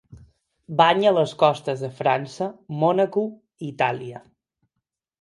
Banya 0.79 1.11
les 1.17 1.35
costes 1.43 1.85
de 1.87 1.91
França, 1.99 2.49
Mònaco 2.83 3.29
i 3.33 3.73
Itàlia. 3.73 4.27